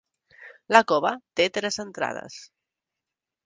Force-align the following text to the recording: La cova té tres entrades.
La 0.75 0.81
cova 0.93 1.11
té 1.41 1.47
tres 1.59 1.79
entrades. 1.87 2.41